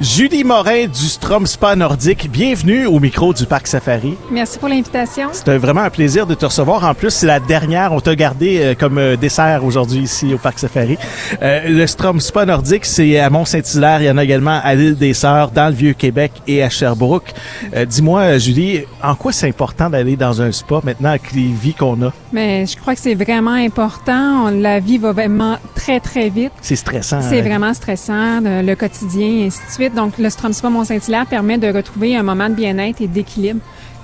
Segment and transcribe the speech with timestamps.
[0.00, 4.14] Julie Morin du Strom Spa Nordique, bienvenue au micro du Parc Safari.
[4.30, 5.30] Merci pour l'invitation.
[5.32, 6.84] C'est vraiment un plaisir de te recevoir.
[6.84, 7.92] En plus, c'est la dernière.
[7.92, 10.96] On t'a gardé euh, comme euh, dessert aujourd'hui ici au Parc Safari.
[11.42, 14.00] Euh, le Strom Spa Nordique, c'est à Mont-Saint-Hilaire.
[14.00, 17.34] Il y en a également à l'île des Sœurs, dans le Vieux-Québec et à Sherbrooke.
[17.74, 21.74] Euh, Dis-moi, Julie, en quoi c'est important d'aller dans un spa maintenant avec les vies
[21.74, 22.12] qu'on a?
[22.32, 24.48] Mais je crois que c'est vraiment important.
[24.50, 26.52] La vie va vraiment très, très vite.
[26.60, 27.20] C'est stressant.
[27.20, 27.42] C'est hein?
[27.42, 29.87] vraiment stressant, le quotidien, et ainsi de suite.
[29.94, 33.60] Donc, le Strom Spa Mont-Saint-Hilaire permet de retrouver un moment de bien-être et d'équilibre.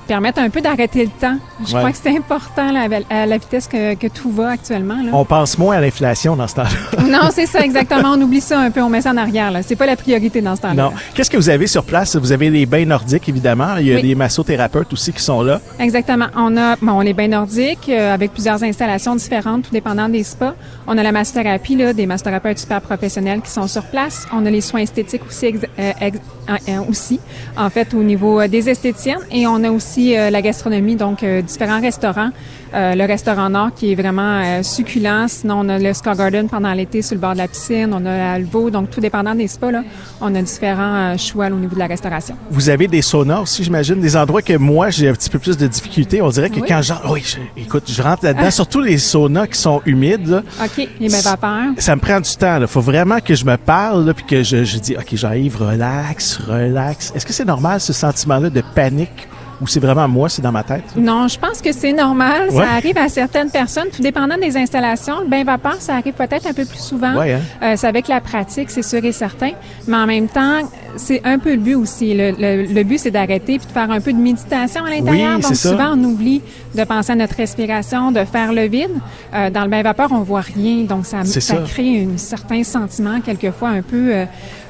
[0.07, 1.37] Permettre un peu d'arrêter le temps.
[1.67, 1.79] Je Ouais.
[1.81, 4.97] crois que c'est important là, à la vitesse que, que tout va actuellement.
[5.03, 5.11] Là.
[5.13, 7.03] On pense moins à l'inflation dans ce temps-là.
[7.05, 8.13] Non, c'est ça, exactement.
[8.15, 8.81] On oublie ça un peu.
[8.83, 9.51] On met ça en arrière.
[9.51, 9.63] là.
[9.63, 10.83] C'est pas la priorité dans ce temps-là.
[10.85, 10.93] Non.
[11.15, 12.17] Qu'est-ce que vous avez sur place?
[12.17, 13.77] Vous avez les bains nordiques, évidemment.
[13.79, 14.03] Il y a Oui.
[14.03, 15.61] des massothérapeutes aussi qui sont là.
[15.79, 16.27] Exactement.
[16.37, 20.55] On a bon, les bains nordiques euh, avec plusieurs installations différentes, tout dépendant des spas.
[20.87, 24.27] On a la massothérapie, là, des massothérapeutes super professionnels qui sont sur place.
[24.33, 26.19] On a les soins esthétiques aussi, ex- euh, ex-
[26.51, 27.21] euh, euh, aussi
[27.57, 29.21] en fait, au niveau euh, des esthéticiennes.
[29.31, 32.31] Et on a aussi euh, la gastronomie, donc euh, différents restaurants.
[32.75, 35.27] Euh, le restaurant Nord qui est vraiment succulent.
[35.29, 37.91] Sinon, on a le Sky Garden pendant l'été sur le bord de la piscine.
[37.93, 38.69] On a l'Alvo.
[38.71, 39.83] Donc, tout dépendant des spas, là,
[40.21, 42.35] on a différents choix au niveau de la restauration.
[42.51, 45.57] Vous avez des saunas aussi, j'imagine, des endroits que moi, j'ai un petit peu plus
[45.57, 46.21] de difficultés.
[46.21, 46.67] On dirait que Oui.
[46.67, 46.95] quand je...
[47.09, 51.09] Oui, je- écoute, je rentre là-dedans, surtout les saunas qui sont humides, là, OK, les
[51.09, 51.63] bains vapeurs.
[51.79, 52.59] ça me prend du temps.
[52.61, 56.39] Il faut vraiment que je me parle, puis que je, je dis, OK, j'arrive, relax,
[56.49, 57.13] relax.
[57.15, 59.29] Est-ce que c'est normal, ce sentiment-là de panique,
[59.61, 60.85] ou c'est vraiment moi, c'est dans ma tête?
[60.97, 62.49] Non, je pense que c'est normal.
[62.51, 62.65] Ouais.
[62.65, 65.21] Ça arrive à certaines personnes, tout dépendant des installations.
[65.21, 67.17] Le bain vapeur, ça arrive peut-être un peu plus souvent.
[67.17, 67.41] Ouais, hein?
[67.63, 69.51] Euh, c'est avec la pratique, c'est sûr et certain.
[69.87, 70.61] Mais en même temps,
[70.97, 72.15] c'est un peu le but aussi.
[72.15, 75.37] Le, le- le but, c'est d'arrêter puis de faire un peu de méditation à l'intérieur.
[75.37, 75.71] Oui, Donc, ça.
[75.71, 76.41] souvent, on oublie
[76.75, 78.91] de penser à notre respiration, de faire le vide.
[79.35, 80.85] Euh, dans le bain vapeur, on voit rien.
[80.85, 81.57] Donc, ça, ça ça.
[81.69, 84.15] crée un certain sentiment, quelquefois, un peu...
[84.15, 84.25] euh,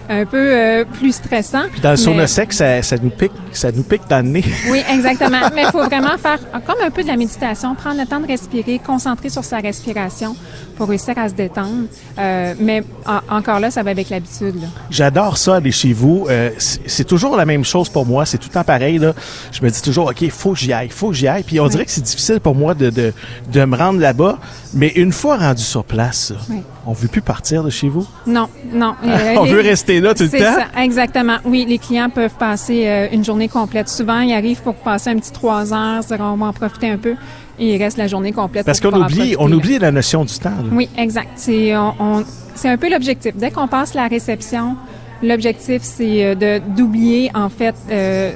[0.07, 1.63] un peu euh, plus stressant.
[1.73, 4.33] Puis dans le Mais- sauna sec, ça, ça nous pique, ça nous pique dans le
[4.33, 4.45] nez.
[4.71, 5.39] oui, exactement.
[5.55, 8.27] Mais il faut vraiment faire comme un peu de la méditation, prendre le temps de
[8.27, 10.37] respirer, concentrer sur sa respiration
[10.77, 11.85] pour réussir à se détendre.
[12.19, 14.57] Euh, mais en- encore là, ça va avec l'habitude.
[14.91, 16.14] J'adore ça, aller chez vous.
[16.29, 18.25] Euh, c'est toujours la même chose pour moi.
[18.27, 18.99] C'est tout le temps pareil.
[18.99, 19.13] Là.
[19.53, 21.43] Je me dis toujours, OK, faut que j'y aille, faut que j'y aille.
[21.43, 23.13] Puis on dirait que c'est difficile pour moi de, de,
[23.53, 24.39] de me rendre là-bas.
[24.75, 26.59] Mais une fois rendu sur place, Oui.
[26.87, 28.07] on veut plus partir de chez vous?
[28.27, 28.95] Non, non.
[29.05, 30.39] euh, on les- veut rester là tout le temps?
[30.39, 31.37] ça, exactement.
[31.45, 33.89] Oui, les clients peuvent passer euh, une journée complète.
[33.89, 37.15] Souvent, ils arrivent pour passer un petit trois heures, on va en profiter un peu,
[37.59, 38.67] et ils restent la journée complète.
[38.67, 40.51] Parce qu'on oublie, on oublie la notion du temps.
[40.51, 40.71] là.
[40.73, 41.29] Oui, exact.
[41.37, 42.25] C'est on, on-
[42.57, 43.35] c'est un peu l'objectif.
[43.37, 44.77] Dès qu'on passe la réception,
[45.23, 48.33] l'objectif c'est euh, d'oublier en fait euh,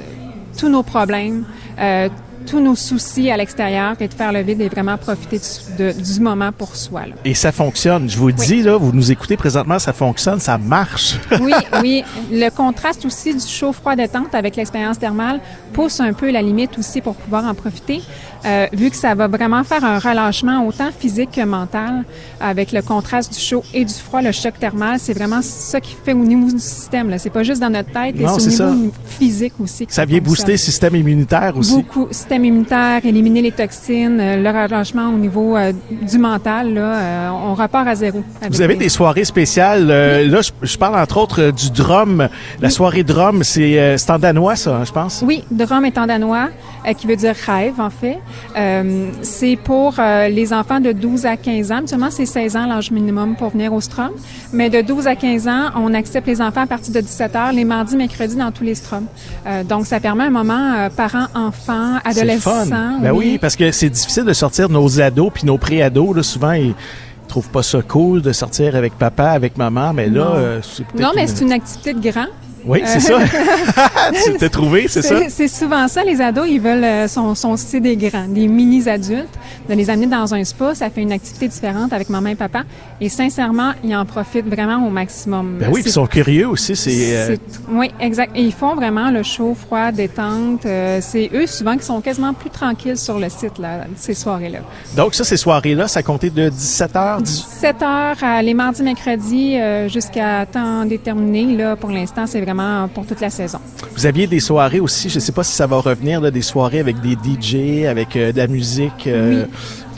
[0.57, 1.45] tous nos problèmes,
[1.79, 2.09] euh,
[2.45, 5.91] tous nos soucis à l'extérieur, et de faire le vide et vraiment profiter du, de-
[5.91, 7.01] du moment pour soi.
[7.07, 7.13] Là.
[7.25, 8.09] Et ça fonctionne.
[8.09, 11.15] Je vous le dis, là, vous nous écoutez présentement, ça fonctionne, ça marche.
[11.41, 12.03] Oui, oui.
[12.31, 15.39] Le contraste aussi du chaud-froid détente avec l'expérience thermale
[15.73, 18.01] pousse un peu la limite aussi pour pouvoir en profiter,
[18.45, 22.03] euh, vu que ça va vraiment faire un relâchement autant physique que mental
[22.41, 24.97] avec le contraste du chaud et du froid, le choc thermal.
[24.99, 27.09] C'est vraiment ça qui fait au niveau du système.
[27.09, 27.17] Là.
[27.19, 28.69] C'est pas juste dans notre tête, c'est au ça.
[28.71, 29.85] niveau physique aussi.
[29.89, 30.23] Ça vient fonctionne.
[30.35, 31.73] booster le système immunitaire aussi.
[31.75, 32.07] Beaucoup.
[32.29, 37.29] Système immunitaire, éliminer les toxines, euh, le relâchement au niveau euh, du mental, là, euh,
[37.31, 38.21] on repart à zéro.
[38.51, 39.87] Vous avez les- des soirées spéciales.
[39.89, 42.29] euh, Là, je, je parle entre autres du drum.
[42.61, 45.23] La soirée drum, c'est euh, en danois, ça, hein, je pense?
[45.25, 46.49] Oui, drum est en danois,
[46.87, 48.19] euh, qui veut dire rêve, en fait.
[48.55, 51.77] Euh, c'est pour euh, les enfants de 12 à 15 ans.
[51.77, 54.11] Habituellement, c'est 16 ans l'âge minimum pour venir au Strom.
[54.53, 57.51] Mais de 12 à 15 ans, on accepte les enfants à partir de 17 heures,
[57.53, 59.07] les mardis, mercredis, dans tous les Stroms.
[59.47, 61.97] Euh, donc, ça permet un moment euh, parents-enfants,
[63.01, 66.15] Ben oui, parce que c'est difficile de sortir nos ados puis nos pré-ados.
[66.15, 66.73] Là, souvent, ils
[67.27, 69.93] trouvent pas ça cool de sortir avec papa, avec maman.
[69.93, 72.27] Mais là, euh, c'est peut-être Non, mais c'est une activité de grand.
[72.69, 73.17] Oui, c'est ça.
[74.23, 75.21] tu t'es trouvé, c'est ça?
[75.27, 79.27] C'est souvent ça, les ados, ils veulent, euh, sont, sont c'est des grands, des mini-adultes,
[79.67, 82.63] de les amener dans un spa, ça fait une activité différente avec maman et papa.
[83.01, 85.57] Et sincèrement, ils en profitent vraiment au maximum.
[85.59, 86.75] Ben oui, ils sont curieux aussi.
[86.75, 87.35] C'est euh,
[87.71, 88.33] Oui, exact.
[88.35, 90.65] Et ils font vraiment le chaud, froid, détente.
[90.67, 94.59] Euh, c'est eux souvent qui sont quasiment plus tranquilles sur le site, là, ces soirées-là.
[94.95, 99.57] donc ça, ces soirées-là, ça comptait de 17h, 18 7 heures à les mardis, mercredis,
[99.57, 101.55] euh, jusqu'à temps déterminé.
[101.55, 102.58] Là, pour l'instant, c'est vraiment
[102.93, 103.59] pour toute la saison.
[103.95, 106.79] Vous aviez des soirées aussi, je sais pas si ça va revenir, là, des soirées
[106.79, 109.07] avec des DJ, avec euh, de la musique.
[109.07, 109.45] euh,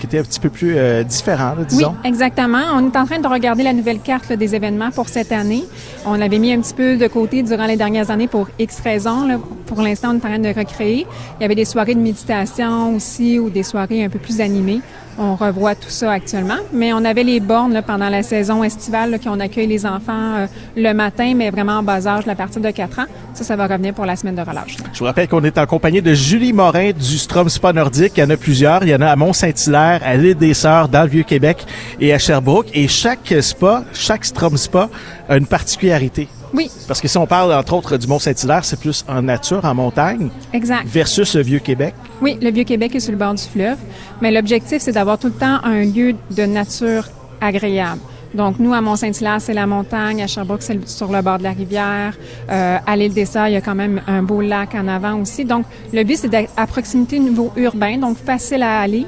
[0.01, 1.95] qui était un petit peu plus euh, différent, là, disons.
[2.03, 2.63] Oui, exactement.
[2.74, 5.63] On est en train de regarder la nouvelle carte là, des événements pour cette année.
[6.07, 9.27] On l'avait mis un petit peu de côté durant les dernières années pour X raisons.
[9.27, 9.38] Là.
[9.68, 11.06] Pour l'instant, on est en train de recréer.
[11.39, 14.81] Il y avait des soirées de méditation aussi ou des soirées un peu plus animées.
[15.19, 19.19] On revoit tout ça actuellement, mais on avait les bornes là, pendant la saison estivale
[19.21, 20.47] qu'on accueille les enfants euh,
[20.77, 23.06] le matin, mais vraiment en bas âge, à partir de 4 ans.
[23.33, 24.77] Ça, ça va revenir pour la semaine de relâche.
[24.94, 28.13] Je vous rappelle qu'on est en compagnie de Julie Morin du Strom Spa Nordique.
[28.15, 28.83] Il y en a plusieurs.
[28.83, 31.66] Il y en a à Mont-Saint-Hilaire, à l'île des Sœurs, dans le Vieux-Québec
[32.00, 32.68] et à Sherbrooke.
[32.74, 34.90] Et chaque spa, chaque Strom Spa
[35.28, 36.28] a une particularité.
[36.54, 36.70] Oui.
[36.88, 40.30] Parce que si on parle, entre autres, du Mont-Saint-Hilaire, c'est plus en nature, en montagne.
[40.54, 40.84] Exact.
[40.86, 41.94] Versus le Vieux-Québec.
[42.22, 43.78] Oui, le Vieux-Québec est sur le bord du fleuve.
[44.22, 47.08] Mais l'objectif, c'est d'avoir tout le temps un lieu de nature
[47.40, 48.02] agréable.
[48.34, 50.22] Donc, nous, à Mont-Saint-Hilaire, c'est la montagne.
[50.22, 52.14] À Sherbrooke, c'est sur le bord de la rivière.
[52.50, 55.20] Euh, à l'île des Sœurs, il y a quand même un beau lac en avant
[55.20, 55.44] aussi.
[55.44, 59.06] Donc, le but, c'est d'être à proximité du niveau urbain, donc facile à aller,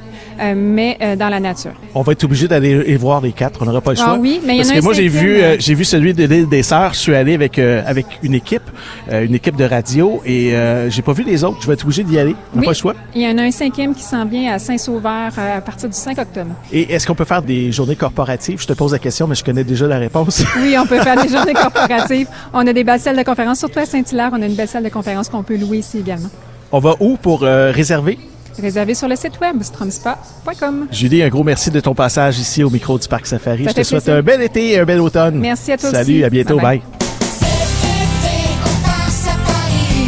[0.56, 1.72] mais euh, dans la nature.
[1.94, 3.60] On va être obligé d'aller voir les quatre.
[3.62, 4.14] On n'aura pas le choix.
[4.14, 5.56] Ah oui, mais il y en Parce a que moi, j'ai cinquième, vu, euh, euh,
[5.58, 6.94] j'ai vu celui de l'île des Sœurs.
[6.94, 8.62] Je suis allé avec euh, avec une équipe,
[9.10, 11.58] euh, une équipe de radio, et euh, j'ai pas vu les autres.
[11.62, 12.34] Je vais être obligé d'y aller.
[12.52, 12.64] On n'a Oui.
[12.66, 12.94] pas le choix.
[13.14, 15.96] Il y en a un cinquième qui s'en vient à Saint-Sauveur euh, à partir du
[15.96, 16.50] 5 octobre.
[16.72, 18.60] Et est-ce qu'on peut faire des journées corporatives?
[18.60, 20.42] Je te pose la question, mais je connais déjà la réponse.
[20.60, 22.28] Oui, on peut faire des journées corporatives.
[22.52, 24.30] On a des belles salles de conférence, surtout à Saint-Hilaire.
[24.32, 26.28] On a une belle salle de conférence qu'on peut louer ici également.
[26.72, 28.18] On va où pour euh, réserver?
[28.60, 30.86] Réservé sur le site web stromspa.com.
[30.90, 33.64] Julie, un gros merci de ton passage ici au micro du Parc Safari.
[33.64, 34.18] Ça je te souhaite plaisir.
[34.18, 35.38] un bel été et un bel automne.
[35.38, 36.24] Merci à toi Salut, aussi.
[36.24, 36.56] à bientôt.
[36.56, 36.62] Bye-bye.
[36.62, 36.82] bye.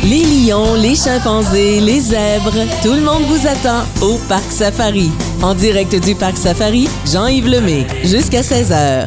[0.08, 2.54] Les lions, les chimpanzés, les zèbres,
[2.84, 5.10] tout le monde vous attend au Parc Safari.
[5.42, 9.04] En direct du Parc Safari, Jean-Yves Lemay, jusqu'à 16h.